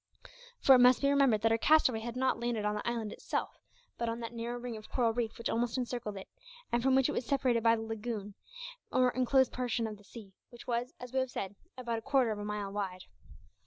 For 0.59 0.73
it 0.73 0.79
must 0.79 1.03
be 1.03 1.11
remembered 1.11 1.43
that 1.43 1.51
our 1.51 1.59
castaway 1.59 1.99
had 1.99 2.15
not 2.15 2.39
landed 2.39 2.65
on 2.65 2.73
the 2.73 2.89
island 2.89 3.13
itself, 3.13 3.59
but 3.99 4.09
on 4.09 4.19
that 4.21 4.33
narrow 4.33 4.57
ring 4.57 4.75
of 4.75 4.89
coral 4.89 5.13
reef 5.13 5.37
which 5.37 5.47
almost 5.47 5.77
encircled 5.77 6.17
it, 6.17 6.27
and 6.71 6.81
from 6.81 6.95
which 6.95 7.07
it 7.07 7.11
was 7.11 7.23
separated 7.23 7.61
by 7.61 7.75
the 7.75 7.83
lagoon, 7.83 8.33
or 8.91 9.11
enclosed 9.11 9.53
portion 9.53 9.85
of 9.85 9.97
the 9.97 10.03
sea, 10.03 10.33
which 10.49 10.65
was, 10.65 10.95
as 10.99 11.13
we 11.13 11.19
have 11.19 11.29
said, 11.29 11.55
about 11.77 11.99
a 11.99 12.01
quarter 12.01 12.31
of 12.31 12.39
a 12.39 12.43
mile 12.43 12.71
wide. 12.71 13.03